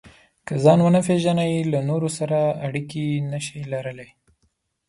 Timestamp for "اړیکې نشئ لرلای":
2.67-4.09